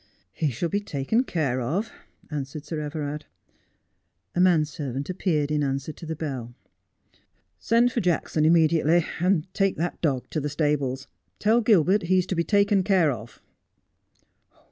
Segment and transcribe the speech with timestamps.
[0.33, 1.91] 'He shall be taken care of,'
[2.31, 3.25] answered Sir Everard.
[4.33, 6.55] A man servant appeared in answer to the bell.'
[7.59, 11.07] Send for Jackson immediately, and take that dog to the stables.
[11.37, 13.43] Tell Gilbert he is to be taken care of.'